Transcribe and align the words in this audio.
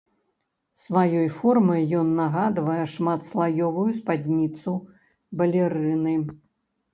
Сваёй 0.83 1.27
формай 1.39 1.83
ён 1.99 2.07
нагадвае 2.19 2.77
шматслаёвую 2.93 3.85
спадніцу 3.99 4.75
балерыны. 5.43 6.17